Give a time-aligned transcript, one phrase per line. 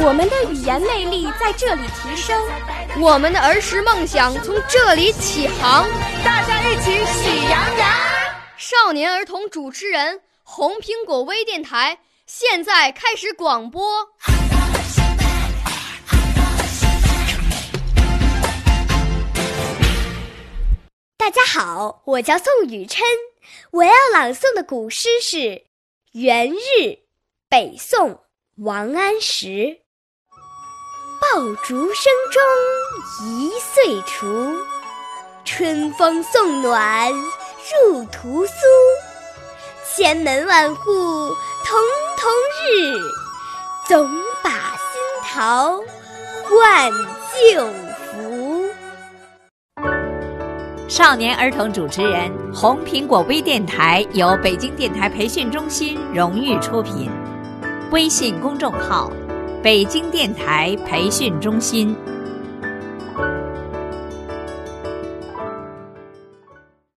[0.00, 2.40] 我们的语言魅力在这里提升，
[3.00, 5.88] 我们的儿时梦想从这里起航。
[6.24, 7.90] 大家一起喜羊羊。
[8.56, 13.82] 少年儿童主持人，红苹果微电台现在开始广播。
[21.16, 23.02] 大家好，我叫宋雨琛，
[23.72, 25.36] 我要朗诵的古诗是
[26.12, 26.82] 《元日》，
[27.48, 28.20] 北宋
[28.58, 29.80] 王安石。
[31.34, 32.42] 爆竹声中
[33.26, 34.26] 一岁除，
[35.44, 38.52] 春风送暖入屠苏。
[39.94, 40.92] 千门万户
[41.64, 41.74] 曈
[42.16, 42.28] 曈
[42.64, 42.94] 日，
[43.86, 44.08] 总
[44.42, 45.78] 把新桃
[46.44, 46.90] 换
[47.52, 47.66] 旧
[48.06, 48.64] 符。
[50.88, 57.10] 少年儿童主持人，红苹果微电台由北京电台培训中心荣誉出品，
[57.90, 59.10] 微信公众号：
[59.62, 61.94] 北京电台培训中心。